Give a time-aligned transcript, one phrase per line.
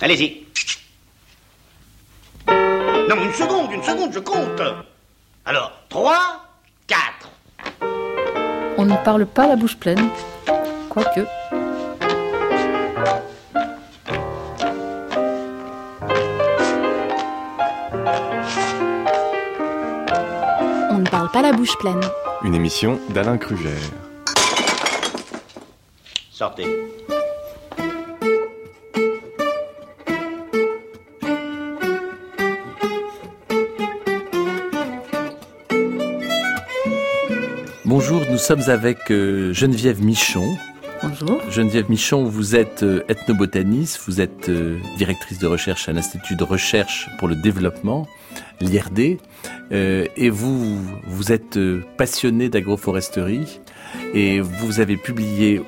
[0.00, 0.44] Allez-y.
[2.48, 4.60] Non, une seconde, une seconde, je compte.
[5.44, 6.16] Alors, 3,
[6.86, 7.28] 4.
[8.76, 10.08] On ne parle pas la bouche pleine,
[10.88, 11.20] quoique.
[20.90, 22.00] On ne parle pas la bouche pleine.
[22.42, 23.78] Une émission d'Alain Kruger.
[26.32, 26.66] Sortez.
[38.34, 40.56] Nous sommes avec euh, Geneviève Michon.
[41.04, 41.40] Bonjour.
[41.52, 46.42] Geneviève Michon, vous êtes euh, ethnobotaniste, vous êtes euh, directrice de recherche à l'Institut de
[46.42, 48.08] recherche pour le développement,
[48.60, 49.18] l'IRD,
[49.70, 51.60] et vous, vous êtes
[51.96, 53.60] passionnée d'agroforesterie,
[54.14, 55.62] et vous avez publié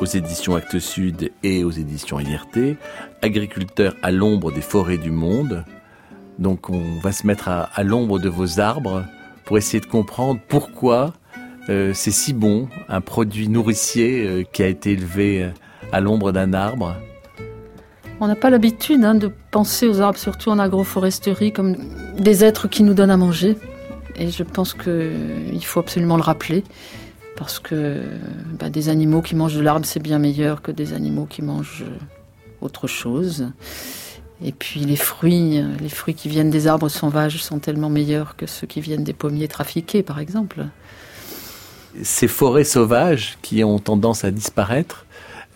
[0.00, 2.76] aux éditions Actes Sud et aux éditions IRT,
[3.20, 5.64] Agriculteur à l'ombre des forêts du monde.
[6.38, 9.04] Donc on va se mettre à, à l'ombre de vos arbres
[9.44, 11.12] pour essayer de comprendre pourquoi
[11.68, 15.50] euh, c'est si bon, un produit nourricier euh, qui a été élevé euh,
[15.90, 16.94] à l'ombre d'un arbre.
[18.20, 21.76] On n'a pas l'habitude hein, de penser aux arbres, surtout en agroforesterie, comme
[22.18, 23.56] des êtres qui nous donnent à manger.
[24.14, 26.62] Et je pense qu'il faut absolument le rappeler,
[27.36, 28.00] parce que
[28.58, 31.84] bah, des animaux qui mangent de l'arbre, c'est bien meilleur que des animaux qui mangent
[32.60, 33.48] autre chose.
[34.42, 38.46] Et puis les fruits, les fruits qui viennent des arbres sauvages sont tellement meilleurs que
[38.46, 40.66] ceux qui viennent des pommiers trafiqués, par exemple.
[42.02, 45.06] Ces forêts sauvages qui ont tendance à disparaître,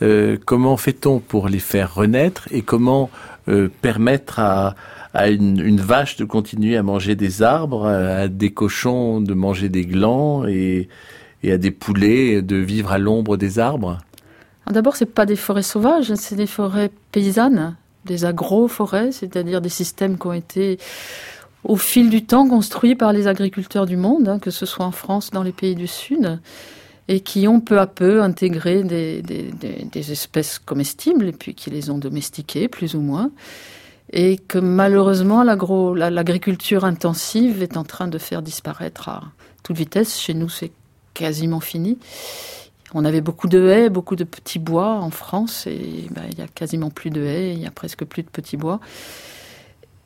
[0.02, 3.10] euh, comment fait-on pour les faire renaître et comment
[3.48, 4.74] euh, permettre à,
[5.28, 10.46] une, vache de continuer à manger des arbres, à des cochons de manger des glands
[10.46, 10.88] et,
[11.44, 13.98] à des poulets de vivre à l'ombre des arbres?
[14.70, 20.16] D'abord, c'est pas des forêts sauvages, c'est des forêts paysannes, des agroforêts, c'est-à-dire des systèmes
[20.16, 20.78] qui ont été
[21.64, 24.92] au fil du temps construits par les agriculteurs du monde, hein, que ce soit en
[24.92, 26.40] France, dans les pays du Sud,
[27.08, 31.98] et qui ont peu à peu intégré des, espèces comestibles et puis qui les ont
[31.98, 33.30] domestiquées, plus ou moins.
[34.12, 39.22] Et que malheureusement, l'agriculture intensive est en train de faire disparaître à
[39.62, 40.18] toute vitesse.
[40.18, 40.72] Chez nous, c'est
[41.14, 41.98] quasiment fini.
[42.92, 46.42] On avait beaucoup de haies, beaucoup de petits bois en France, et ben, il y
[46.42, 48.80] a quasiment plus de haies, il y a presque plus de petits bois.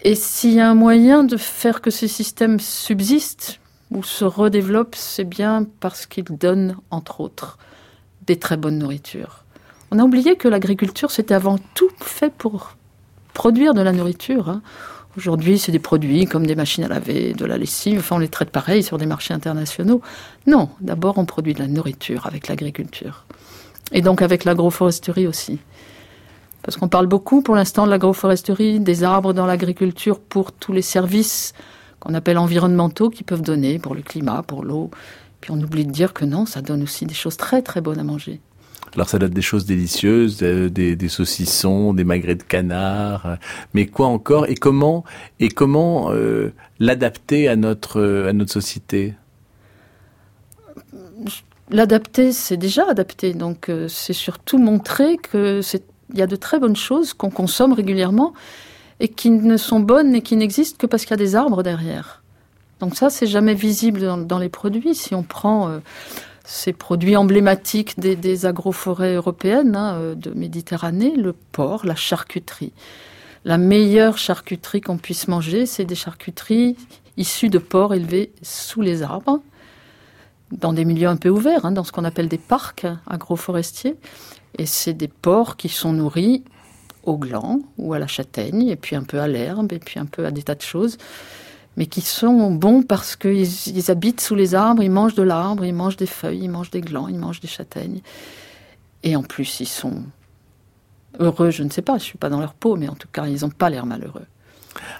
[0.07, 3.59] Et s'il y a un moyen de faire que ces systèmes subsistent
[3.91, 7.57] ou se redéveloppent, c'est bien parce qu'ils donnent, entre autres,
[8.27, 9.45] des très bonnes nourritures.
[9.91, 12.77] On a oublié que l'agriculture, c'était avant tout fait pour
[13.33, 14.51] produire de la nourriture.
[14.51, 14.63] hein.
[15.17, 18.29] Aujourd'hui, c'est des produits comme des machines à laver, de la lessive, enfin on les
[18.29, 20.03] traite pareil sur des marchés internationaux.
[20.47, 23.25] Non, d'abord on produit de la nourriture avec l'agriculture.
[23.93, 25.61] Et donc avec l'agroforesterie aussi.
[26.65, 30.83] Parce qu'on parle beaucoup pour l'instant de l'agroforesterie, des arbres dans l'agriculture pour tous les
[30.83, 31.53] services
[32.01, 34.91] qu'on appelle environnementaux qu'ils peuvent donner pour le climat, pour l'eau.
[35.43, 38.01] Puis on oublie de dire que non, ça donne aussi des choses très très bonnes
[38.01, 38.41] à manger.
[38.95, 43.37] Alors ça donne des choses délicieuses, euh, des, des saucissons, des magrets de canard, euh,
[43.75, 45.05] mais quoi encore Et comment
[45.41, 49.15] et comment euh, l'adapter à notre euh, à notre société?
[51.71, 53.33] L'adapter, c'est déjà adapté.
[53.33, 55.83] Donc, c'est surtout montrer que c'est,
[56.13, 58.35] il y a de très bonnes choses qu'on consomme régulièrement
[59.01, 61.63] et qui ne sont bonnes et qui n'existent que parce qu'il y a des arbres
[61.63, 62.23] derrière.
[62.81, 64.95] Donc ça, c'est jamais visible dans, les produits.
[64.95, 65.79] Si on prend euh,
[66.45, 72.73] ces produits emblématiques des, des agroforêts européennes hein, euh, de Méditerranée, le porc, la charcuterie.
[73.45, 76.77] La meilleure charcuterie qu'on puisse manger, c'est des charcuteries
[77.17, 79.41] issues de porcs élevés sous les arbres
[80.53, 83.97] dans des milieux un peu ouverts, hein, dans ce qu'on appelle des parcs agroforestiers.
[84.59, 86.45] Et c'est des porcs qui sont nourris
[87.03, 90.07] au gland ou à la châtaigne, et puis un peu à l'herbe, et puis un
[90.07, 90.97] peu à des tas de choses,
[91.77, 95.65] mais qui sont bons parce qu'ils ils habitent sous les arbres, ils mangent de l'arbre,
[95.65, 98.01] ils mangent des feuilles, ils mangent des glands, ils mangent des châtaignes.
[99.03, 100.03] Et en plus, ils sont
[101.19, 103.27] heureux, je ne sais pas, je suis pas dans leur peau, mais en tout cas,
[103.27, 104.27] ils n'ont pas l'air malheureux.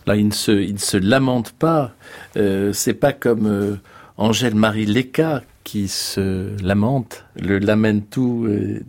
[0.07, 1.93] Là, il ne se il ne se lamente pas.
[2.37, 3.77] Euh, c'est pas comme euh,
[4.17, 8.81] Angèle Marie Leca qui se lamente, le lamentu euh.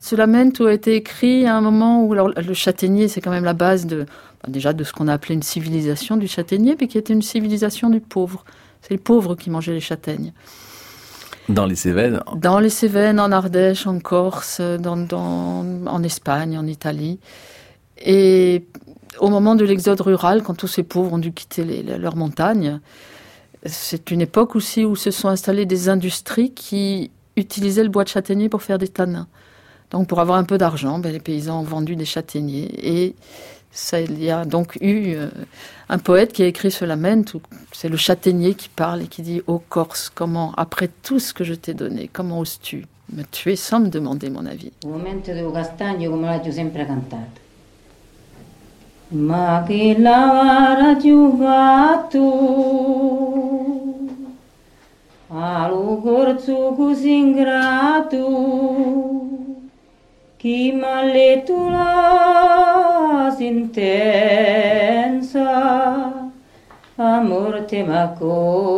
[0.00, 3.44] Ce lamento a été écrit à un moment où alors, le châtaignier, c'est quand même
[3.44, 6.86] la base de, bah, déjà de ce qu'on a appelé une civilisation du châtaignier, mais
[6.86, 8.44] qui était une civilisation du pauvre.
[8.82, 10.32] C'est les pauvres qui mangeaient les châtaignes.
[11.48, 16.66] Dans les Cévennes, Dans les Cévennes, en Ardèche, en Corse, dans, dans- en Espagne, en
[16.66, 17.18] Italie.
[18.04, 18.64] Et
[19.18, 22.16] au moment de l'exode rural, quand tous ces pauvres ont dû quitter les- les- leurs
[22.16, 22.80] montagnes,
[23.64, 28.08] c'est une époque aussi où se sont installées des industries qui utilisaient le bois de
[28.08, 29.26] châtaignier pour faire des tanins.
[29.90, 33.14] Donc pour avoir un peu d'argent, ben, les paysans ont vendu des châtaigniers et
[33.70, 35.28] ça, il y a donc eu euh,
[35.88, 37.40] un poète qui a écrit ce lamento.
[37.72, 41.44] C'est le châtaignier qui parle et qui dit Ô Corse, comment, après tout ce que
[41.44, 44.72] je t'ai donné, comment oses-tu me tuer sans me demander mon avis?
[44.84, 44.98] L'ho
[46.52, 47.47] sempre cantato.
[49.10, 52.22] Ma che l'avara giocato
[55.28, 58.16] allo corso così ingrato
[60.36, 63.90] chi m'ha letto la sentenza
[66.96, 68.68] a morte m'ha condannato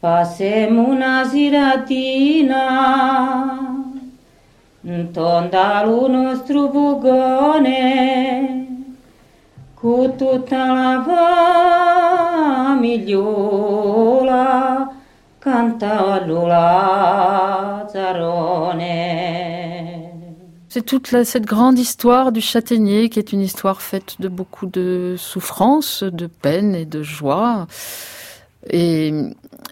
[0.00, 2.58] Passemo una seratina,
[5.12, 8.66] tonda lo nostro bugone,
[9.72, 11.02] con tutta la
[12.74, 15.00] famigliola.
[20.68, 25.16] C'est toute cette grande histoire du châtaignier qui est une histoire faite de beaucoup de
[25.18, 27.66] souffrance, de peine et de joie.
[28.70, 29.12] Et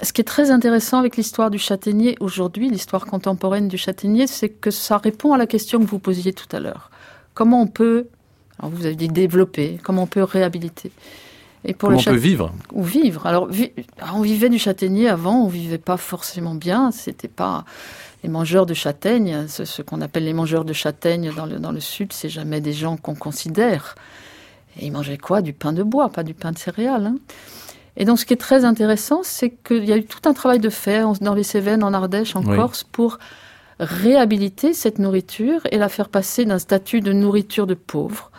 [0.03, 4.49] ce qui est très intéressant avec l'histoire du châtaignier aujourd'hui, l'histoire contemporaine du châtaignier, c'est
[4.49, 6.91] que ça répond à la question que vous posiez tout à l'heure.
[7.35, 8.09] Comment on peut,
[8.61, 10.91] vous avez dit développer, comment on peut réhabiliter
[11.65, 13.27] Et pour Comment le on peut vivre ou vivre.
[13.27, 13.73] Alors, vi-
[14.15, 16.91] on vivait du châtaignier avant, on vivait pas forcément bien.
[16.91, 17.65] C'était pas
[18.23, 21.73] les mangeurs de châtaignes, ce, ce qu'on appelle les mangeurs de châtaignes dans le, dans
[21.73, 23.95] le sud, c'est jamais des gens qu'on considère.
[24.79, 25.43] Et ils mangeaient quoi?
[25.43, 27.07] Du pain de bois, pas du pain de céréales.
[27.07, 27.17] hein.
[27.97, 30.61] Et donc, ce qui est très intéressant, c'est qu'il y a eu tout un travail
[30.61, 32.57] de fait dans les Cévennes, en Ardèche, en Oui.
[32.57, 33.19] Corse, pour
[33.79, 38.31] réhabiliter cette nourriture et la faire passer d'un statut de nourriture de pauvre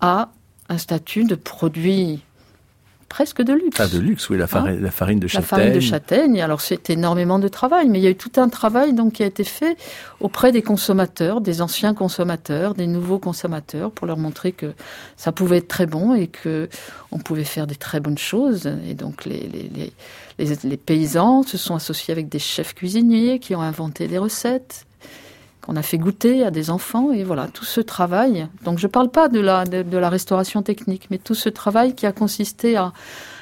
[0.00, 0.30] à
[0.68, 2.22] un statut de produit
[3.08, 3.76] presque de luxe.
[3.80, 5.46] Ah, de luxe, oui, la, farine, la farine de La châtaigne.
[5.48, 8.48] farine de châtaigne, alors c'est énormément de travail, mais il y a eu tout un
[8.48, 9.76] travail donc qui a été fait
[10.20, 14.72] auprès des consommateurs, des anciens consommateurs, des nouveaux consommateurs, pour leur montrer que
[15.16, 16.68] ça pouvait être très bon et que
[17.12, 18.66] on pouvait faire des très bonnes choses.
[18.88, 19.92] Et donc les, les, les,
[20.44, 24.86] les, les paysans se sont associés avec des chefs cuisiniers qui ont inventé des recettes
[25.66, 28.46] qu'on a fait goûter à des enfants et voilà tout ce travail.
[28.64, 31.96] Donc je parle pas de la de, de la restauration technique, mais tout ce travail
[31.96, 32.92] qui a consisté à,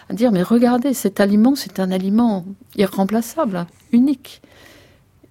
[0.09, 4.41] à dire mais regardez cet aliment c'est un aliment irremplaçable, unique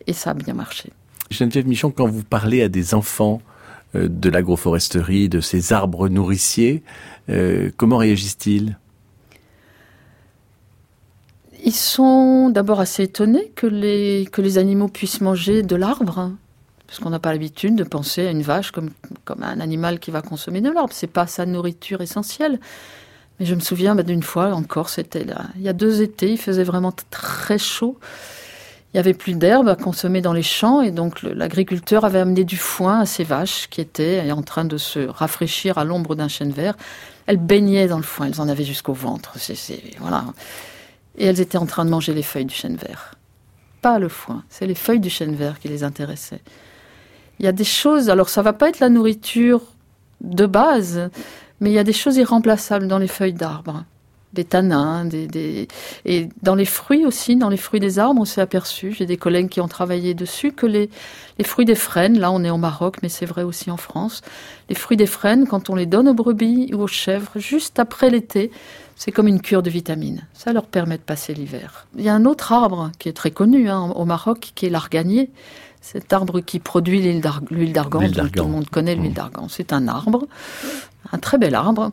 [0.06, 0.92] et ça a bien marché.
[1.32, 3.42] Geneviève Michon, quand vous parlez à des enfants
[3.96, 6.84] euh, de l'agroforesterie, de ces arbres nourriciers,
[7.30, 8.78] euh, comment réagissent-ils?
[11.66, 16.34] Ils sont d'abord assez étonnés que les que les animaux puissent manger de l'arbre.
[16.94, 18.92] Parce qu'on n'a pas l'habitude de penser à une vache comme,
[19.26, 20.94] comme un animal qui va consommer de l'arbre.
[20.94, 22.60] C'est pas sa nourriture essentielle.
[23.40, 25.26] Mais je me souviens bah, d'une fois encore, c'était
[25.56, 27.98] il y a deux étés, il faisait vraiment très chaud.
[28.94, 32.44] Il y avait plus d'herbe à consommer dans les champs et donc l'agriculteur avait amené
[32.44, 36.28] du foin à ses vaches qui étaient en train de se rafraîchir à l'ombre d'un
[36.28, 36.76] chêne vert.
[37.26, 39.34] Elles baignaient dans le foin, elles en avaient jusqu'au ventre.
[41.18, 43.16] Et elles étaient en train de manger les feuilles du chêne vert.
[43.82, 46.42] Pas le foin, c'est les feuilles du chêne vert qui les intéressaient.
[47.40, 49.62] Il y a des choses, alors ça va pas être la nourriture
[50.22, 51.10] de base,
[51.60, 53.84] mais il y a des choses irremplaçables dans les feuilles d'arbres.
[54.34, 55.68] Des tanins, des,
[56.06, 59.18] et dans les fruits aussi, dans les fruits des arbres, on s'est aperçu, j'ai des
[59.18, 60.90] collègues qui ont travaillé dessus, que les,
[61.38, 64.24] les fruits des frênes, là on est au Maroc, mais c'est vrai aussi en France,
[64.70, 68.10] les fruits des frênes, quand on les donne aux brebis ou aux chèvres, juste après
[68.10, 68.50] l'été,
[68.96, 70.26] c'est comme une cure de vitamines.
[70.34, 71.88] Ça leur permet de passer l'hiver.
[71.96, 74.70] Il y a un autre arbre qui est très connu hein, au Maroc, qui est
[74.70, 75.30] l'arganier.
[75.86, 79.16] Cet arbre qui produit l'huile d'ar- l'huile d'argan, tout, le monde connaît l'huile Mmh.
[79.16, 79.48] d'argan.
[79.50, 80.26] C'est un arbre,
[81.12, 81.92] un très bel arbre.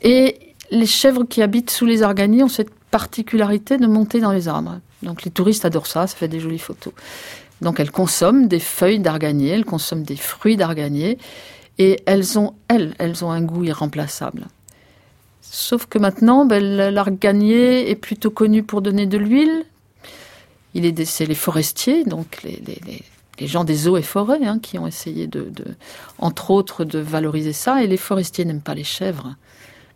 [0.00, 0.38] Et
[0.70, 4.78] les chèvres qui habitent sous les arganiers ont cette particularité de monter dans les arbres.
[5.02, 6.92] Donc les touristes adorent ça, ça fait des jolies photos.
[7.62, 11.18] Donc elles consomment des feuilles d'arganier, elles consomment des fruits d'arganier,
[11.78, 14.46] et elles ont, elles, elles ont un goût irremplaçable.
[15.40, 19.64] Sauf que maintenant, ben, l'arganier est plutôt connu pour donner de l'huile.
[20.74, 23.02] Il est, c'est les forestiers, donc les, les, les,
[23.40, 25.64] les gens des eaux et forêts, hein, qui ont essayé de, de,
[26.18, 27.82] entre autres, de valoriser ça.
[27.82, 29.34] Et les forestiers n'aiment pas les chèvres,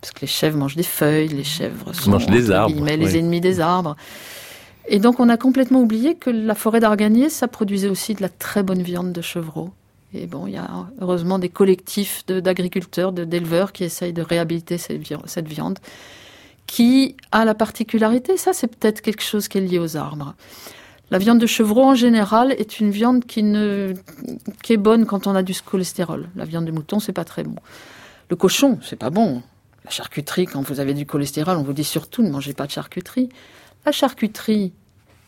[0.01, 2.97] parce que les chèvres mangent des feuilles, les chèvres sont mangent des entre arbres, guillemets,
[2.97, 3.19] les oui.
[3.19, 3.97] ennemis des arbres.
[4.89, 8.29] Et donc, on a complètement oublié que la forêt d'arganier, ça produisait aussi de la
[8.31, 9.71] très bonne viande de chevreau.
[10.15, 10.71] Et bon, il y a
[11.03, 15.79] heureusement des collectifs d'agriculteurs, de- d'éleveurs qui essayent de réhabiliter cette viande,
[16.69, 20.35] qui a la particularité, ça c'est peut-être quelque chose qui est lié aux arbres.
[21.11, 23.95] La viande de chevreau en général est une viande qui, ne,
[24.69, 26.29] est bonne quand on a du cholestérol.
[26.37, 27.57] La viande de mouton, c'est pas très bon.
[28.29, 29.43] Le cochon, c'est pas bon.
[29.87, 32.71] La charcuterie, quand vous avez du cholestérol, on vous dit surtout ne mangez pas de
[32.71, 33.31] charcuterie.
[33.87, 34.75] La charcuterie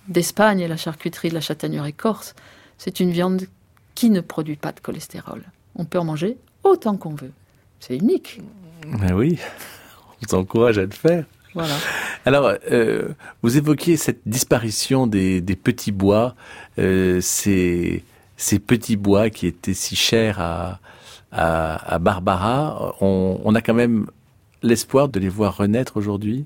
[0.08, 2.34] d'Espagne et la charcuterie de la châtaigneraie corse,
[2.76, 3.46] c'est une viande
[3.94, 5.42] qui ne produit pas de cholestérol.
[5.76, 7.32] On peut en manger autant qu'on veut.
[7.80, 8.42] C'est unique.
[8.86, 9.38] Ben oui,
[10.28, 11.24] vous encourage à le faire.
[11.54, 11.74] Voilà.
[12.24, 13.08] Alors, euh,
[13.42, 16.34] vous évoquiez cette disparition des, des petits bois,
[16.78, 18.04] euh, ces,
[18.36, 20.78] ces petits bois qui étaient si chers à,
[21.32, 22.94] à, à Barbara.
[23.00, 24.06] On, on a quand même
[24.62, 26.44] l'espoir de les voir renaître aujourd'hui?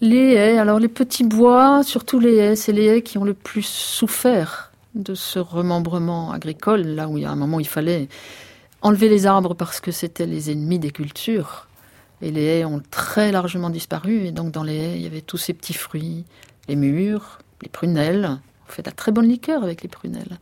[0.00, 3.34] Les haies, alors les petits bois, surtout les haies, c'est les haies qui ont le
[3.34, 7.68] plus souffert de ce remembrement agricole, là où il y a un moment où il
[7.68, 8.08] fallait
[8.82, 11.68] enlever les arbres parce que c'était les ennemis des cultures.
[12.24, 14.24] Et les haies ont très largement disparu.
[14.24, 16.24] Et donc dans les haies, il y avait tous ces petits fruits,
[16.68, 18.40] les mûres, les prunelles.
[18.66, 20.38] On fait de la très bonne liqueur avec les prunelles.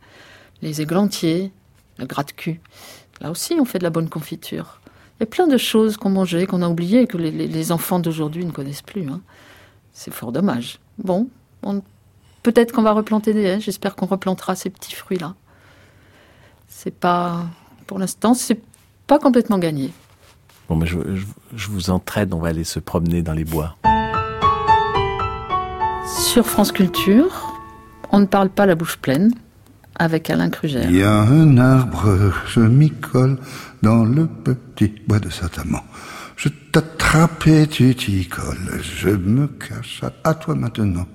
[0.61, 1.51] Les églantiers,
[1.97, 2.61] le gratte-cul.
[3.19, 4.79] Là aussi, on fait de la bonne confiture.
[5.19, 8.45] Il y a plein de choses qu'on mangeait, qu'on a oubliées, que les, enfants d'aujourd'hui
[8.45, 9.09] ne connaissent plus.
[9.09, 9.19] hein.
[9.91, 10.79] C'est fort dommage.
[10.97, 11.27] Bon,
[11.63, 11.83] on-
[12.43, 13.59] peut-être qu'on va replanter des haies.
[13.59, 15.35] J'espère qu'on replantera ces petits fruits-là.
[16.69, 17.45] C'est pas,
[17.87, 18.61] pour l'instant, c'est
[19.05, 19.91] pas complètement gagné.
[20.69, 23.75] Bon, mais je, je, je vous entraîne, on va aller se promener dans les bois.
[26.17, 27.53] Sur France Culture,
[28.11, 29.33] on ne parle pas la bouche pleine
[29.95, 30.89] avec Alain Krugère.
[30.89, 33.37] Il y a un arbre, je m'y colle
[33.81, 35.83] dans le petit bois de Saint-Amand.
[36.35, 41.05] Je t'attrape et tu t'y colles, je me cache à, à toi maintenant.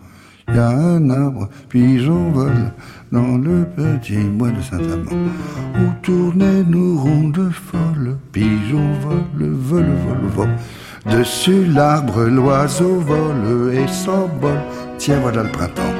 [0.48, 2.72] Il y a un arbre, puis j'envole
[3.12, 5.28] dans le petit bois de Saint-Amand.
[5.76, 10.56] Où tournaient nos rondes folles, pigeons volent, volent, volent, volent.
[11.10, 14.60] Dessus l'arbre, l'oiseau vole et s'envole.
[14.98, 15.94] Tiens, voilà le printemps.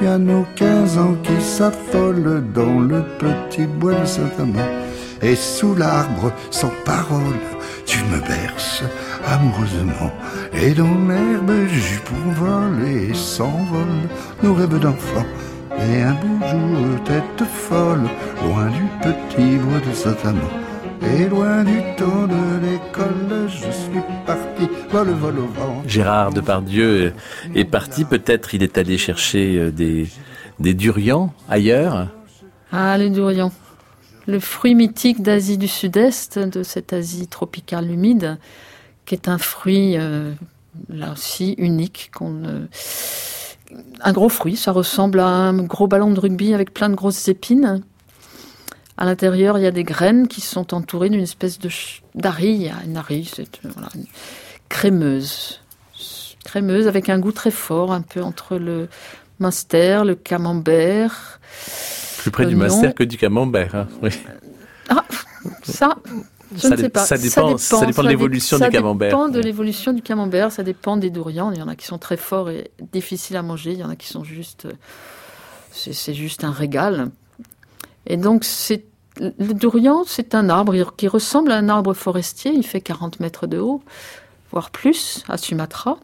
[0.00, 4.87] Il y a nos 15 ans qui s'affolent dans le petit bois de Saint-Amand.
[5.22, 7.40] Et sous l'arbre, sans parole,
[7.86, 8.82] tu me berces
[9.26, 10.12] amoureusement.
[10.52, 14.08] Et dans l'herbe, jupon vole et s'envole
[14.42, 15.26] nos rêves d'enfants.
[15.80, 18.08] Et un beau jour, tête folle,
[18.44, 20.50] loin du petit bois de Saint-Amand.
[21.02, 25.82] Et loin du temps de l'école, je suis parti, vol, vol au vent.
[25.86, 27.12] Gérard Depardieu
[27.54, 30.08] est parti, peut-être il est allé chercher euh, des,
[30.58, 32.08] des durians ailleurs?
[32.72, 33.52] Ah, le durian.
[34.28, 38.36] Le fruit mythique d'Asie du Sud-Est, de cette Asie tropicale humide,
[39.06, 40.34] qui est un fruit, euh,
[40.90, 42.10] là aussi, unique.
[42.20, 42.66] ne-
[44.02, 47.26] Un gros fruit, ça ressemble à un gros ballon de rugby avec plein de grosses
[47.28, 47.82] épines.
[48.98, 51.70] À l'intérieur, il y a des graines qui sont entourées d'une espèce de
[52.14, 52.70] d'arille.
[52.84, 53.70] Une arille, c'est euh,
[54.68, 55.60] crémeuse.
[56.44, 58.88] Crémeuse avec un goût très fort, un peu entre le
[59.38, 61.40] Munster, le camembert.
[62.28, 62.64] Plus près du Oignon.
[62.64, 63.74] master que du camembert.
[63.74, 64.10] hein, oui.
[64.88, 65.04] Ah,
[65.62, 65.96] ça,
[66.54, 67.04] je Ça ne sais pas.
[67.04, 69.08] ça dépend- ça dépend de l'évolution ça du camembert.
[69.10, 71.50] dépend de l'évolution du camembert, ça dépend des durians.
[71.52, 73.90] Il y en a qui sont très forts et difficiles à manger, il y en
[73.90, 74.64] a qui sont juste.
[74.66, 74.72] euh,
[75.72, 77.10] C'est c'est juste un régal.
[78.06, 78.84] Et donc, c'est.
[79.20, 82.52] Le durian, c'est un arbre qui ressemble à un arbre forestier.
[82.54, 83.82] Il fait 40 mètres de haut,
[84.52, 85.98] voire plus, à Sumatra.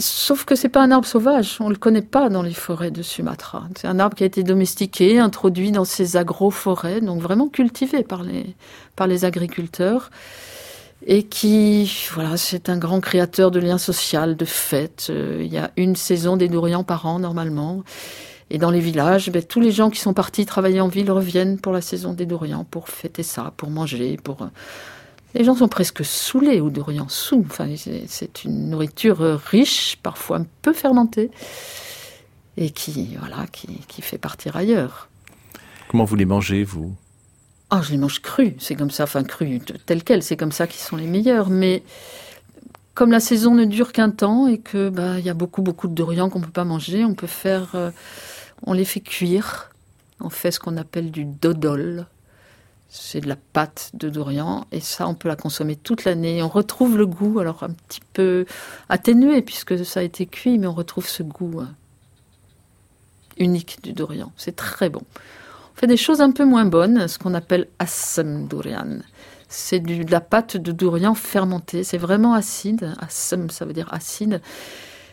[0.00, 1.56] Sauf que c'est pas un arbre sauvage.
[1.58, 3.64] On le connaît pas dans les forêts de Sumatra.
[3.76, 8.22] C'est un arbre qui a été domestiqué, introduit dans ces agroforêts, donc vraiment cultivé par
[8.22, 8.54] les,
[8.94, 10.10] par les agriculteurs.
[11.04, 15.08] Et qui, voilà, c'est un grand créateur de liens sociaux, de fêtes.
[15.10, 17.82] Euh, il y a une saison des durians par an, normalement.
[18.50, 21.58] Et dans les villages, ben, tous les gens qui sont partis travailler en ville reviennent
[21.58, 24.48] pour la saison des durians, pour fêter ça, pour manger, pour...
[25.34, 27.44] Les gens sont presque saoulés aux durians, sous.
[27.48, 31.30] Enfin, c'est- une nourriture riche, parfois un peu fermentée,
[32.56, 35.08] et qui, voilà, qui, qui fait partir ailleurs.
[35.88, 36.94] Comment vous les mangez, vous?
[37.70, 40.52] Ah, je les mange crus, c'est comme ça, enfin crus, t- tels quels, c'est comme
[40.52, 41.50] ça qu'ils sont les meilleurs.
[41.50, 41.82] Mais
[42.94, 45.86] comme la saison ne dure qu'un temps et que bah il y a beaucoup beaucoup
[45.86, 47.90] de durians qu'on peut pas manger, on peut faire, euh,
[48.66, 49.70] on les fait cuire.
[50.20, 52.06] On fait ce qu'on appelle du dodol.
[52.88, 56.42] C'est de la pâte de durian et ça on peut la consommer toute l'année.
[56.42, 58.46] On retrouve le goût, alors un petit peu
[58.88, 61.66] atténué puisque ça a été cuit, mais on retrouve ce goût euh,
[63.36, 64.32] unique du durian.
[64.36, 65.02] C'est très bon.
[65.74, 69.00] On fait des choses un peu moins bonnes, ce qu'on appelle assam durian.
[69.48, 71.84] C'est de la pâte de durian fermentée.
[71.84, 72.94] C'est vraiment acide.
[73.00, 74.42] Assam, ça veut dire acide.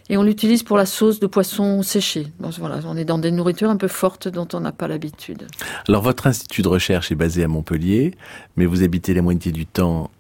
[0.10, 2.28] Et on l'utilise pour la sauce de poisson séché.
[2.40, 5.48] Bon, voilà, on est dans des nourritures un peu fortes dont on n'a pas l'habitude.
[5.88, 8.14] Alors, votre institut de recherche est basé à Montpellier,
[8.56, 10.12] mais vous habitez la moitié du temps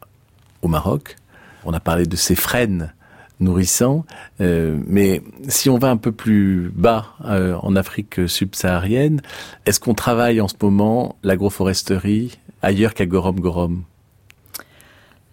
[0.63, 1.17] au Maroc.
[1.65, 2.93] On a parlé de ces frênes
[3.39, 4.05] nourrissant.
[4.41, 9.21] Euh, mais si on va un peu plus bas euh, en Afrique subsaharienne,
[9.65, 13.83] est-ce qu'on travaille en ce moment l'agroforesterie ailleurs qu'à Gorom Gorom?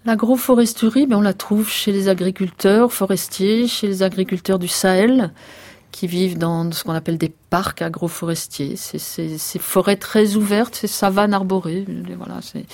[0.05, 5.33] L'agroforesterie, ben on la trouve chez les agriculteurs forestiers, chez les agriculteurs du Sahel,
[5.93, 8.75] qui vivent dans ce qu'on appelle des parcs agroforestiers.
[8.77, 11.85] C'est ces forêts très ouvertes, ces savanes arborées.
[12.17, 12.65] Voilà, c'est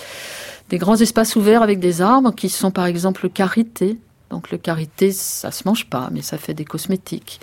[0.69, 3.97] des grands espaces ouverts avec des arbres qui sont par exemple le karité.
[4.31, 7.39] Donc le karité, ça se mange pas, mais ça fait des cosmétiques.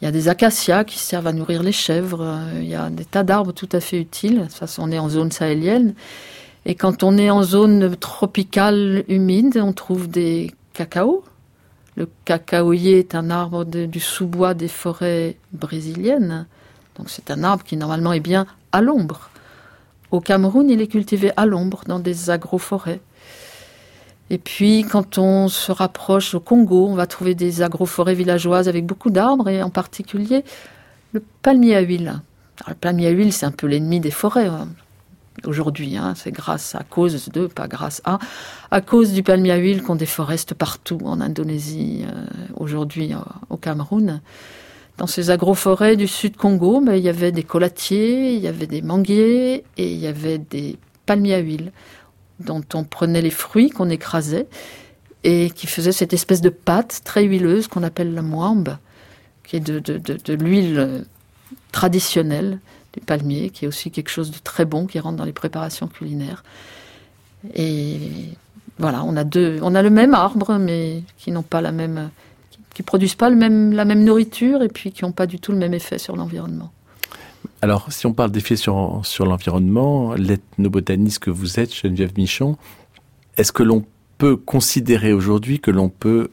[0.00, 2.38] Il y a des acacias qui servent à nourrir les chèvres.
[2.56, 4.46] Il y a des tas d'arbres tout à fait utiles.
[4.50, 5.94] Ça, on est en zone sahélienne.
[6.66, 11.24] Et quand on est en zone tropicale humide, on trouve des cacaos.
[11.96, 16.46] Le cacaoyer est un arbre du sous-bois des forêts brésiliennes.
[16.96, 19.30] Donc c'est un arbre qui normalement est bien à l'ombre.
[20.10, 23.00] Au Cameroun, il est cultivé à l'ombre dans des agroforêts.
[24.28, 28.86] Et puis, quand on se rapproche au Congo, on va trouver des agroforêts villageoises avec
[28.86, 30.44] beaucoup d'arbres, et en particulier
[31.12, 32.20] le palmier à huile.
[32.68, 34.46] le palmier à huile, c'est un peu l'ennemi des forêts.
[34.46, 34.68] Hein
[35.46, 35.96] aujourd'hui.
[35.96, 38.18] Hein, c'est grâce à cause de, pas grâce à,
[38.70, 42.24] à cause du palmier à huile qu'on déforeste partout en Indonésie, euh,
[42.56, 43.18] aujourd'hui euh,
[43.48, 44.20] au Cameroun.
[44.98, 48.66] Dans ces agroforêts du sud Congo, ben, il y avait des colatiers, il y avait
[48.66, 51.72] des manguiers et il y avait des palmiers à huile
[52.40, 54.46] dont on prenait les fruits qu'on écrasait
[55.24, 58.76] et qui faisaient cette espèce de pâte très huileuse qu'on appelle la moambe,
[59.44, 61.00] qui est de, l'huile euh,
[61.72, 62.58] traditionnelle
[62.92, 65.86] du palmier, qui est aussi quelque chose de très bon qui rentre dans les préparations
[65.86, 66.42] culinaires.
[67.54, 67.98] Et
[68.78, 72.10] voilà, on a deux, on a le même arbre, mais qui n'ont pas la même,
[72.74, 75.52] qui, produisent pas le même, la même nourriture et puis qui n'ont pas du tout
[75.52, 76.72] le même effet sur l'environnement.
[77.62, 82.56] Alors, si on parle d'effet sur, sur l'environnement, l'ethnobotaniste que vous êtes, Geneviève Michon,
[83.36, 83.84] est-ce que l'on
[84.18, 86.30] peut considérer aujourd'hui que l'on peut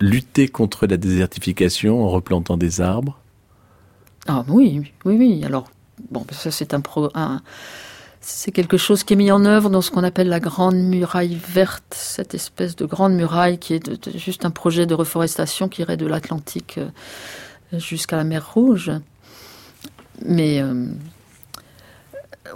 [0.00, 3.18] lutter contre la désertification en replantant des arbres?
[4.28, 5.44] Ah oui, oui, oui.
[5.44, 5.68] Alors,
[6.10, 6.82] bon, ça c'est un,
[8.20, 11.38] c'est quelque chose qui est mis en œuvre dans ce qu'on appelle la grande muraille
[11.48, 15.96] verte, cette espèce de grande muraille qui est juste un projet de reforestation qui irait
[15.96, 18.92] de l'Atlantique euh, jusqu'à la mer Rouge.
[20.22, 20.86] Mais euh,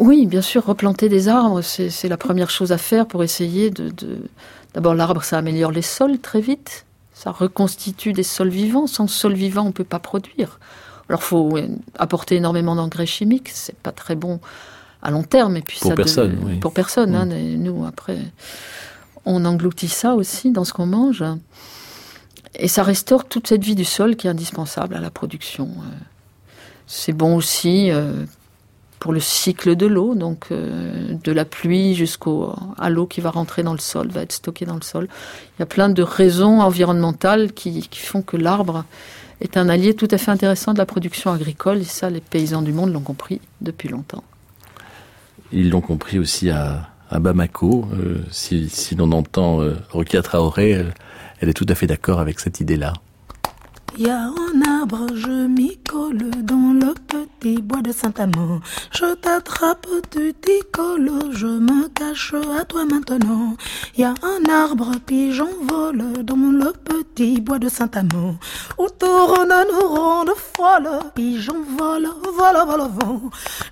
[0.00, 3.92] oui, bien sûr, replanter des arbres, c'est la première chose à faire pour essayer de.
[4.74, 6.84] D'abord, l'arbre, ça améliore les sols très vite.
[7.12, 8.88] Ça reconstitue des sols vivants.
[8.88, 10.58] Sans sol vivant, on ne peut pas produire.
[11.08, 11.58] Alors, il faut
[11.98, 14.40] apporter énormément d'engrais chimiques, c'est pas très bon
[15.02, 15.56] à long terme.
[15.56, 18.18] Et puis pour personne, Pour personne, hein, nous, après,
[19.24, 21.24] on engloutit ça aussi dans ce qu'on mange.
[22.56, 25.68] Et ça restaure toute cette vie du sol qui est indispensable à la production.
[26.86, 28.24] C'est bon aussi euh,
[29.00, 33.62] pour le cycle de l'eau, donc euh, de la pluie jusqu'à l'eau qui va rentrer
[33.62, 35.08] dans le sol, va être stockée dans le sol.
[35.56, 38.84] Il y a plein de raisons environnementales qui font que l'arbre
[39.40, 42.62] est un allié tout à fait intéressant de la production agricole, et ça, les paysans
[42.62, 44.24] du monde l'ont compris depuis longtemps.
[45.52, 47.86] Ils l'ont compris aussi à, Bamako.
[47.92, 50.84] Euh, si, l'on entend euh, Rokia Traoré,
[51.40, 52.92] elle est tout à fait d'accord avec cette idée-là.
[53.96, 58.60] Y a un arbre, je m'y colle dans le petit bois de Saint-Amand.
[58.90, 63.56] Je t'attrape, tu t'y colles, je me cache à toi maintenant.
[63.96, 68.36] Y a un arbre, puis j'envole dans le petit bois de Saint-Amand.
[68.78, 69.46] Autour
[70.64, 73.20] folles, puis j'envole, vole, vole, vent.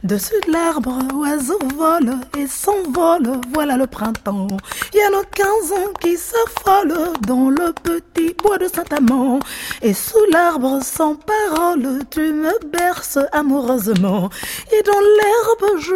[0.05, 4.49] Dessus de l'arbre, oiseau vole et s'envole, voilà le printemps.
[4.95, 9.41] Y a nos quinze ans qui s'affolent dans le petit bois de Saint-Amand.
[9.81, 14.29] Et sous l'arbre sans parole, tu me berces amoureusement.
[14.77, 15.95] Et dans l'herbe, je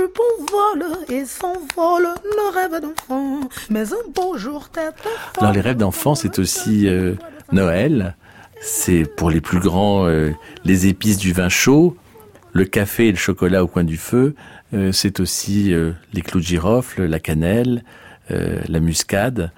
[0.53, 3.41] vole et s'envole nos rêves d'enfant.
[3.71, 4.95] Mais un beau jour, tête.
[5.39, 7.15] Alors, les rêves d'enfant, c'est aussi euh,
[7.53, 8.17] Noël.
[8.61, 10.33] C'est pour les plus grands euh,
[10.65, 11.97] les épices du vin chaud,
[12.53, 14.35] le café et le chocolat au coin du feu.
[14.75, 15.75] Euh, c'est aussi
[16.13, 17.85] les clous de girofle, la cannelle,
[18.29, 19.53] la muscade.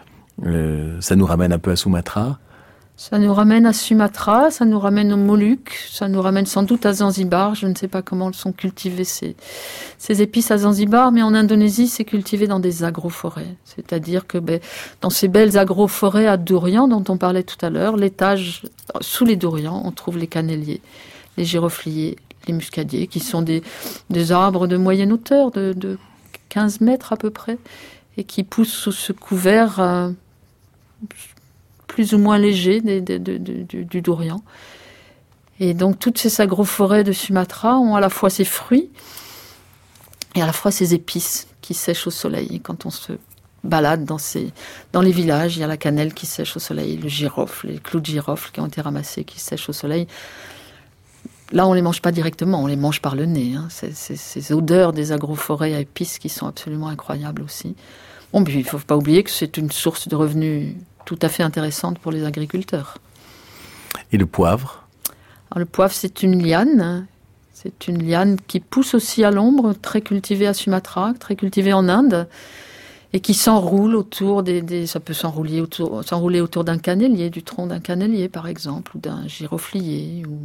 [1.01, 2.39] ça nous ramène un peu à Sumatra.
[3.01, 6.85] Ça nous ramène à Sumatra, ça nous ramène aux Moluques, ça nous ramène sans doute
[6.85, 7.55] à Zanzibar.
[7.55, 9.37] Je ne sais pas comment sont cultivées ces,
[9.99, 13.55] ces épices à Zanzibar, mais en Indonésie, c'est cultivé dans des agroforêts.
[13.65, 14.59] C'est-à-dire que ben,
[15.01, 18.63] dans ces belles agroforêts à durian dont on parlait tout à l'heure, l'étage,
[19.01, 20.81] sous les durians, on trouve les canneliers,
[21.37, 22.17] les girofliers,
[22.49, 23.63] les muscadiers, qui sont des,
[24.33, 25.99] arbres de moyenne hauteur, de, de
[26.49, 27.59] 15 mètres à peu près,
[28.17, 29.79] et qui poussent sous ce couvert.
[29.79, 30.11] Euh,
[31.89, 34.41] plus ou moins léger du, Dorian.
[35.59, 38.89] Et donc toutes ces agroforêts de Sumatra ont à la fois ces fruits
[40.37, 42.61] et à la fois ces épices qui sèchent au soleil.
[42.61, 43.15] Quand on se
[43.65, 44.53] balade dans, ces,
[44.93, 45.57] dans les villages.
[45.57, 48.51] Il y a la cannelle qui sèche au soleil, le girofle, les clous de girofle
[48.53, 50.07] qui ont été ramassés, qui sèchent au soleil.
[51.51, 53.55] Là, on les mange pas directement, on les mange par le nez.
[53.57, 53.69] Hein.
[53.71, 57.75] C'est- Ces odeurs des agroforêts à épices qui sont absolument incroyables aussi.
[58.33, 60.75] Bon, puis il faut pas oublier que c'est une source de revenus
[61.09, 62.99] tout à fait intéressante pour les agriculteurs.
[64.13, 64.87] Et le poivre?
[65.51, 66.83] Alors, le poivre, c'est une liane.
[66.83, 67.07] hein.
[67.55, 71.89] C'est une liane qui pousse aussi à l'ombre, très cultivée à Sumatra, très cultivée en
[71.89, 72.29] Inde,
[73.15, 77.43] et qui s'enroule autour des, des- ça peut s'enrouler autour, s'enrouler autour d'un cannelier, du
[77.43, 80.39] tronc d'un cannelier par exemple, ou d'un giroflier, ou,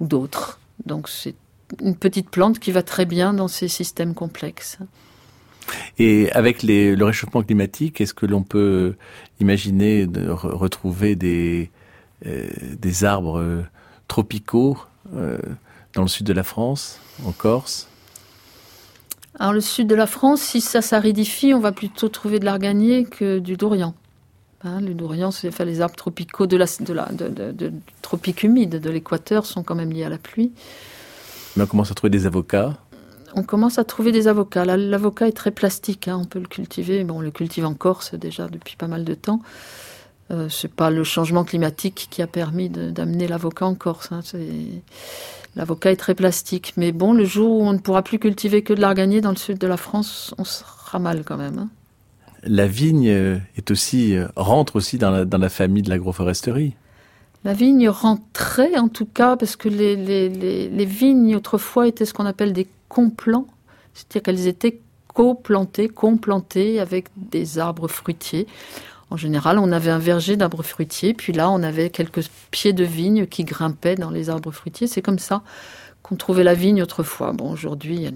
[0.00, 0.58] ou d'autres.
[0.86, 1.34] Donc c'est
[1.82, 4.78] une petite plante qui va très bien dans ces systèmes complexes.
[5.98, 8.94] Et avec les- le réchauffement climatique, est-ce que l'on peut
[9.40, 11.70] imaginer de re- retrouver des,
[12.26, 13.62] euh, des arbres euh,
[14.08, 14.78] tropicaux
[15.14, 15.38] euh,
[15.94, 17.88] dans le sud de la France, en Corse?
[19.38, 23.04] Alors le sud de la France, si ça s'aridifie, on va plutôt trouver de l'arganier
[23.04, 23.94] que du dorian.
[24.62, 27.72] Hein, le dorian, c'est enfin, les arbres tropicaux de la, de la de, de- de-
[28.02, 30.52] tropique humide de l'équateur sont quand même liés à la pluie.
[31.56, 32.76] Mais on commence à trouver des avocats.
[33.34, 34.64] On commence à trouver des avocats.
[34.64, 37.04] L'avocat est très plastique, hein, on peut le cultiver.
[37.04, 39.40] Bon, on le cultive en Corse déjà depuis pas mal de temps.
[40.30, 44.10] Euh, c'est pas le changement climatique qui a permis d'amener l'avocat en Corse.
[44.12, 44.20] hein,
[45.56, 46.74] L'avocat est très plastique.
[46.76, 49.36] Mais bon, le jour où on ne pourra plus cultiver que de l'arganier dans le
[49.36, 51.58] sud de la France, on sera mal quand même.
[51.58, 51.68] hein.
[52.44, 56.74] La vigne euh, est aussi euh, rentre aussi dans la, dans la famille de l'agroforesterie.
[57.44, 62.04] La vigne rentrait en tout cas parce que les, les, les, les vignes autrefois étaient
[62.04, 62.66] ce qu'on appelle des
[63.94, 68.46] c'est-à-dire qu'elles étaient coplantées, complantées avec des arbres fruitiers.
[69.10, 72.84] En général, on avait un verger d'arbres fruitiers, puis là, on avait quelques pieds de
[72.84, 74.86] vigne qui grimpaient dans les arbres fruitiers.
[74.86, 75.42] C'est comme ça
[76.02, 77.32] qu'on trouvait la vigne autrefois.
[77.32, 78.08] Bon, aujourd'hui,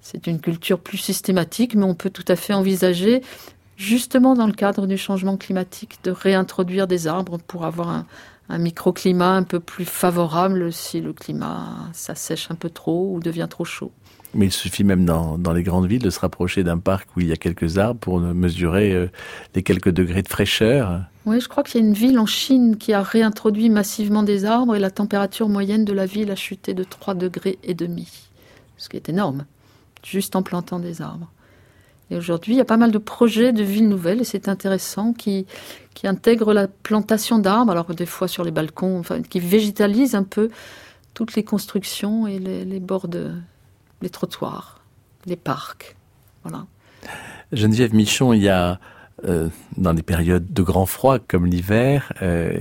[0.00, 3.22] c'est une culture plus systématique, mais on peut tout à fait envisager,
[3.76, 8.06] justement dans le cadre du changement climatique, de réintroduire des arbres pour avoir un,
[8.48, 13.48] un microclimat un peu plus favorable si le climat s'assèche un peu trop ou devient
[13.48, 13.92] trop chaud.
[14.34, 17.20] Mais il suffit même dans, dans les grandes villes de se rapprocher d'un parc où
[17.20, 19.06] il y a quelques arbres pour mesurer euh,
[19.54, 21.02] les quelques degrés de fraîcheur.
[21.24, 24.44] Oui, je crois qu'il y a une ville en Chine qui a réintroduit massivement des
[24.44, 28.08] arbres et la température moyenne de la ville a chuté de 3 degrés et demi,
[28.76, 29.46] ce qui est énorme,
[30.04, 31.30] juste en plantant des arbres.
[32.10, 35.12] Et aujourd'hui, il y a pas mal de projets de villes nouvelles et c'est intéressant
[35.12, 35.46] qui,
[35.94, 40.22] qui intègrent la plantation d'arbres, alors des fois sur les balcons, enfin, qui végétalisent un
[40.22, 40.50] peu
[41.14, 43.32] toutes les constructions et les, bords de,
[44.02, 44.80] les trottoirs,
[45.26, 45.96] les parcs.
[46.42, 46.66] Voilà.
[47.52, 48.80] Geneviève Michon, il y a
[49.24, 52.52] euh, dans des périodes de grand froid comme l'hiver, euh,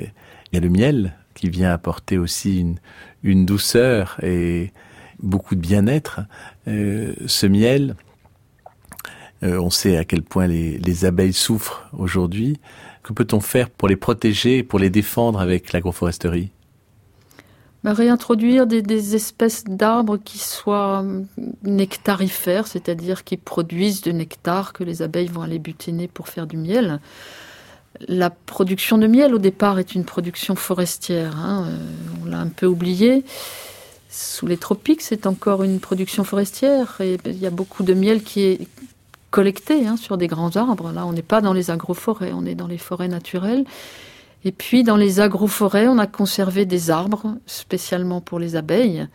[0.51, 2.77] il y a le miel qui vient apporter aussi une,
[3.23, 4.71] une douceur et
[5.19, 6.21] beaucoup de bien-être.
[6.67, 7.95] Euh, ce miel,
[9.43, 12.59] euh, on sait à quel point les, les abeilles souffrent aujourd'hui.
[13.03, 16.51] Que peut-on faire pour les protéger, pour les défendre avec l'agroforesterie?
[17.83, 21.27] Bah, réintroduire des, espèces d'arbres qui soient hum,
[21.63, 26.55] nectarifères, c'est-à-dire qui produisent du nectar que les abeilles vont aller butiner pour faire du
[26.55, 27.01] miel.
[28.07, 31.35] La production de miel, au départ, est une production forestière.
[31.35, 31.77] hein, euh,
[32.23, 33.25] on l'a un peu oublié.
[34.09, 37.01] Sous les tropiques, c'est encore une production forestière.
[37.01, 38.67] Il y a beaucoup de miel qui est
[39.33, 40.91] collecté hein, sur des grands arbres.
[40.91, 43.65] Là, on n'est pas dans les agroforêts, on est dans les forêts naturelles.
[44.45, 49.07] Et puis, dans les agroforêts, on a conservé des arbres spécialement pour les abeilles.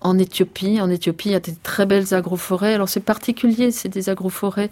[0.00, 2.72] En Éthiopie, en Éthiopie, il y a des très belles agroforêts.
[2.72, 4.70] Alors, c'est particulier, c'est des agroforêts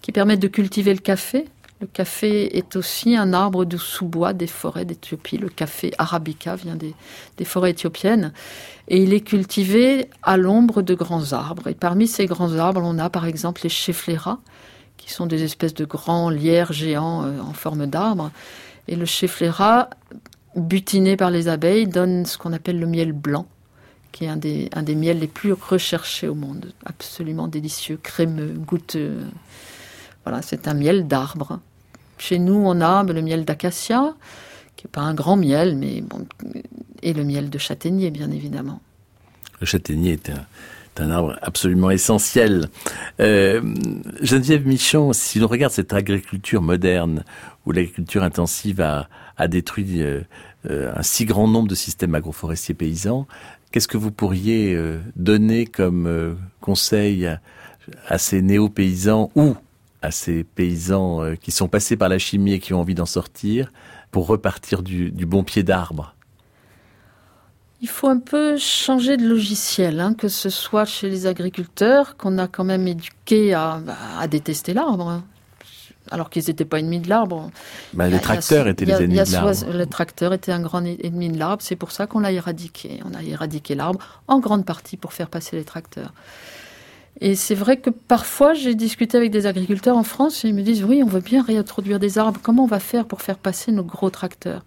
[0.00, 1.46] qui permettent de cultiver le café.
[1.80, 5.38] Le café est aussi un arbre de sous-bois des forêts d'Éthiopie.
[5.38, 6.94] Le café arabica vient des,
[7.44, 8.32] forêts éthiopiennes.
[8.88, 11.68] Et il est cultivé à l'ombre de grands arbres.
[11.68, 14.38] Et parmi ces grands arbres, on a par exemple les chefleras,
[14.96, 18.32] qui sont des espèces de grands lierres géants euh, en forme d'arbre.
[18.88, 19.88] Et le cheflera,
[20.56, 23.46] butiné par les abeilles, donne ce qu'on appelle le miel blanc,
[24.10, 26.72] qui est un des, un des miels les plus recherchés au monde.
[26.84, 29.18] Absolument délicieux, crémeux, goûteux.
[30.24, 31.60] Voilà, c'est un miel d'arbre.
[32.18, 34.14] Chez nous, on a le miel d'acacia,
[34.76, 36.02] qui n'est pas un grand miel, mais
[37.02, 38.80] et le miel de châtaignier, bien évidemment.
[39.60, 40.30] Le châtaignier est
[41.00, 42.68] un, arbre absolument essentiel.
[43.20, 43.60] Euh,
[44.20, 47.24] Geneviève Michon, si l'on regarde cette agriculture moderne,
[47.66, 49.08] où l'agriculture intensive a,
[49.48, 50.22] détruit euh,
[50.68, 53.28] euh, un si grand nombre de systèmes agroforestiers paysans,
[53.70, 54.76] qu'est-ce que vous pourriez
[55.14, 57.28] donner comme conseil
[58.08, 59.30] à, ces néo-paysans
[60.02, 63.06] à ces paysans euh, qui sont passés par la chimie et qui ont envie d'en
[63.06, 63.72] sortir
[64.10, 66.14] pour repartir du, du bon pied d'arbre
[67.80, 72.38] Il faut un peu changer de logiciel, hein, que ce soit chez les agriculteurs, qu'on
[72.38, 73.80] a quand même éduqués à,
[74.18, 75.24] à détester l'arbre, hein.
[76.10, 77.50] alors qu'ils n'étaient pas ennemis de l'arbre.
[77.92, 79.72] Bah, les tracteurs étaient les ennemis de l'arbre.
[79.72, 83.00] Le tracteur était un grand ennemi de l'arbre, c'est pour ça qu'on l'a éradiqué.
[83.04, 86.12] On a éradiqué l'arbre en grande partie pour faire passer les tracteurs.
[87.20, 90.62] Et c'est vrai que parfois, j'ai discuté avec des agriculteurs en France et ils me
[90.62, 92.38] disent oui, on veut bien réintroduire des arbres.
[92.42, 94.62] Comment on va faire pour faire passer nos gros tracteurs?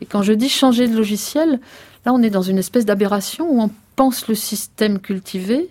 [0.00, 1.60] Et quand je dis changer de logiciel,
[2.04, 5.70] là, on est dans une espèce d'aberration où on pense le système cultivé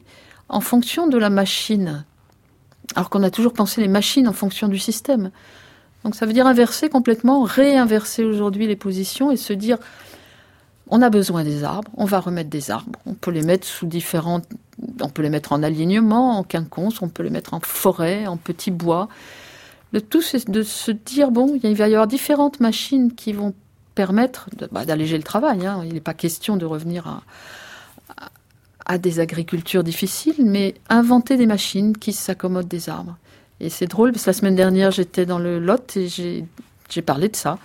[0.50, 2.04] en fonction de la machine,
[2.96, 5.32] alors qu'on a toujours pensé les machines en fonction du système.
[6.04, 9.78] Donc ça veut dire inverser complètement, réinverser aujourd'hui les positions et se dire
[10.90, 13.00] on a besoin des arbres, on va remettre des arbres.
[13.06, 14.46] On peut les mettre sous différentes.
[15.02, 18.38] On peut les mettre en alignement, en quinconce, on peut les mettre en forêt, en
[18.38, 19.10] petits bois.
[19.92, 23.54] Le tout, c'est de se dire bon, il va y avoir différentes machines qui vont
[23.96, 25.66] permettre bah, d'alléger le travail.
[25.66, 25.82] Hein.
[25.86, 27.24] Il n'est pas question de revenir à,
[28.86, 33.18] à, des agricultures difficiles, mais inventer des machines qui s'accommodent des arbres.
[33.60, 37.30] Et c'est drôle parce que la semaine dernière, j'étais dans le Lot et j'ai parlé
[37.30, 37.58] de ça.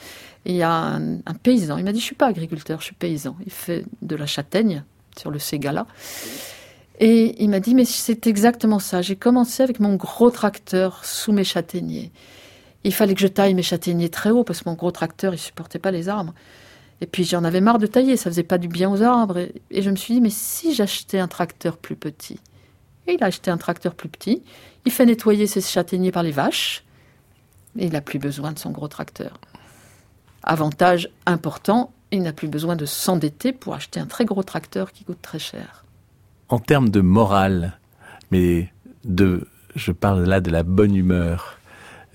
[0.45, 2.95] Et il y a un, paysan, il m'a dit, je suis pas agriculteur, je suis
[2.95, 3.37] paysan.
[3.47, 4.83] Il fait de la châtaigne
[5.17, 5.87] sur le Ségala.
[6.99, 9.03] Et il m'a dit, mais c'est exactement ça.
[9.03, 12.11] J'ai commencé avec mon gros tracteur sous mes châtaigniers.
[12.85, 15.39] Il fallait que je taille mes châtaigniers très haut parce que mon gros tracteur, il
[15.39, 16.35] supportait pas les arbres.
[17.01, 19.39] Et puis j'en avais marre de tailler, ça faisait pas du bien aux arbres.
[19.71, 22.39] Et, je me suis dit, mais si j'achetais un tracteur plus petit?
[23.07, 24.43] Et il a acheté un tracteur plus petit.
[24.85, 26.85] Il fait nettoyer ses châtaigniers par les vaches.
[27.79, 29.39] Et il n'a plus besoin de son gros tracteur.
[30.43, 35.05] Avantage important, il n'a plus besoin de s'endetter pour acheter un très gros tracteur qui
[35.05, 35.85] coûte très cher.
[36.49, 37.79] En termes de morale,
[38.31, 38.73] mais
[39.05, 41.59] de, je parle là de la bonne humeur,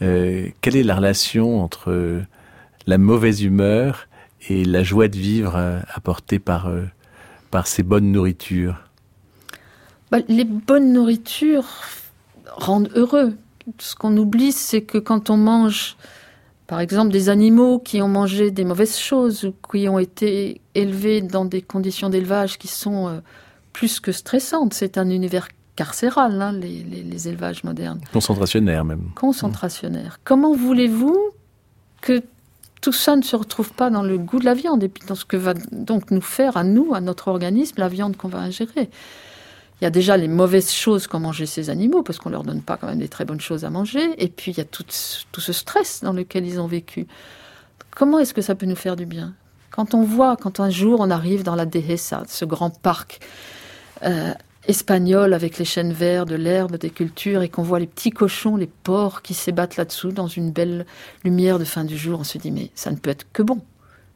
[0.02, 2.22] euh, quelle est la relation entre
[2.86, 4.08] la mauvaise humeur
[4.50, 6.86] et la joie de vivre euh, apportée par, euh,
[7.50, 8.76] par ces bonnes nourritures?
[10.12, 11.68] Bah, Les bonnes nourritures
[12.56, 13.36] rendent heureux.
[13.80, 15.98] Ce qu'on oublie, c'est que quand on mange
[16.68, 21.22] par exemple, des animaux qui ont mangé des mauvaises choses ou qui ont été élevés
[21.22, 23.20] dans des conditions d'élevage qui sont euh,
[23.72, 24.74] plus que stressantes.
[24.74, 28.02] C'est un univers carcéral, hein, les, élevages modernes.
[28.12, 29.12] Concentrationnaire même.
[29.16, 30.20] Concentrationnaire.
[30.26, 31.18] Comment voulez-vous
[32.02, 32.22] que
[32.82, 35.16] tout ça ne se retrouve pas dans le goût de la viande et puis dans
[35.16, 38.40] ce que va donc nous faire à nous, à notre organisme, la viande qu'on va
[38.40, 38.90] ingérer?
[39.80, 42.62] Il y a déjà les mauvaises choses qu'ont mangé ces animaux, parce qu'on leur donne
[42.62, 44.86] pas quand même des très bonnes choses à manger, et puis il y a tout,
[45.32, 47.06] tout ce stress dans lequel ils ont vécu.
[47.92, 49.34] Comment est-ce que ça peut nous faire du bien?
[49.70, 53.20] Quand on voit, quand un jour on arrive dans la Dehesa, ce grand parc
[54.04, 54.34] euh,
[54.68, 58.56] espagnol avec les chênes verts, de l'herbe, des cultures, et qu'on voit les petits cochons,
[58.56, 60.88] les porcs qui s'ébattent là-dessous dans une belle
[61.24, 63.62] lumière de fin du jour, on se dit mais ça ne peut être que bon.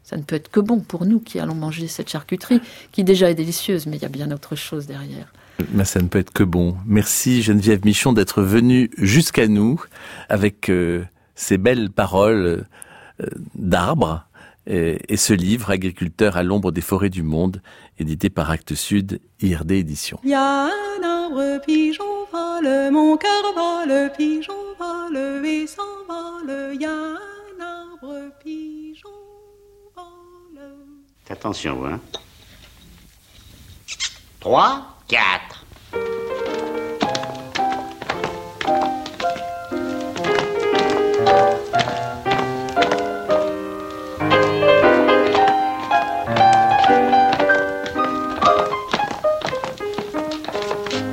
[0.04, 3.30] Ça ne peut être que bon pour nous qui allons manger cette charcuterie, qui déjà
[3.30, 5.32] est délicieuse, mais il y a bien autre chose derrière.
[5.74, 6.76] Mais ça ne peut être que bon.
[6.86, 9.82] Merci Geneviève Michon d'être venue jusqu'à nous
[10.30, 11.04] avec euh,
[11.36, 12.66] ces belles paroles
[13.22, 14.26] euh, d'arbres
[14.68, 17.62] et, ce livre Agriculteur à l'ombre des forêts du monde,
[17.98, 20.20] édité par Actes Sud, IRD Édition.
[20.24, 26.74] Il y a un arbre pigeon vole, mon cœur vole, pigeon vole et s'envole.
[26.76, 29.10] Il y a un arbre pigeon
[29.96, 30.62] vole.
[31.30, 32.00] Attention, hein.
[34.42, 35.66] 3, 4.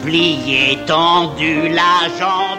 [0.05, 2.59] Plié, tendu, la jambe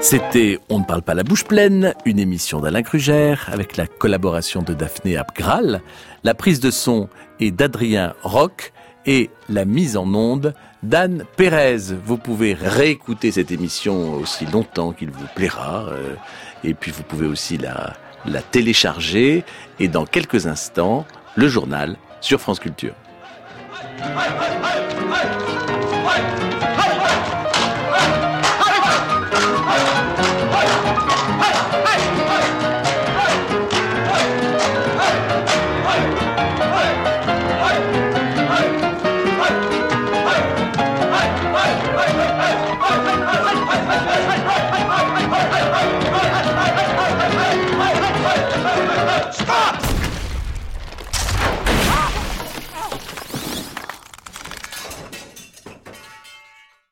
[0.00, 4.62] C'était On ne parle pas la bouche pleine, une émission d'Alain Crugère avec la collaboration
[4.62, 5.82] de Daphné Abgral.
[6.24, 8.72] La prise de son est d'Adrien Roch
[9.06, 11.78] et la mise en onde d'Anne Pérez.
[12.04, 15.86] Vous pouvez réécouter cette émission aussi longtemps qu'il vous plaira.
[15.88, 16.14] Euh,
[16.64, 17.94] et puis vous pouvez aussi la,
[18.50, 19.44] télécharger.
[19.78, 22.94] Et dans quelques instants, le journal sur France Culture.